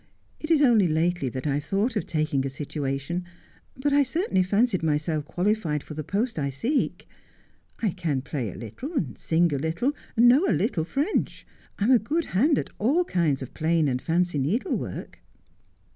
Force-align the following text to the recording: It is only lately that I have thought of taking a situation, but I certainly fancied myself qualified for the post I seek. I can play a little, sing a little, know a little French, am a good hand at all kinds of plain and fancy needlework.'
It 0.39 0.49
is 0.49 0.63
only 0.63 0.87
lately 0.87 1.29
that 1.29 1.45
I 1.45 1.53
have 1.53 1.63
thought 1.63 1.95
of 1.95 2.07
taking 2.07 2.43
a 2.43 2.49
situation, 2.49 3.23
but 3.77 3.93
I 3.93 4.01
certainly 4.01 4.41
fancied 4.41 4.81
myself 4.81 5.25
qualified 5.25 5.83
for 5.83 5.93
the 5.93 6.03
post 6.03 6.39
I 6.39 6.49
seek. 6.49 7.07
I 7.83 7.91
can 7.91 8.23
play 8.23 8.49
a 8.49 8.55
little, 8.57 9.05
sing 9.13 9.53
a 9.53 9.59
little, 9.59 9.93
know 10.17 10.47
a 10.49 10.53
little 10.57 10.85
French, 10.85 11.45
am 11.77 11.91
a 11.91 11.99
good 11.99 12.25
hand 12.33 12.57
at 12.57 12.71
all 12.79 13.05
kinds 13.05 13.43
of 13.43 13.53
plain 13.53 13.87
and 13.87 14.01
fancy 14.01 14.39
needlework.' 14.39 15.19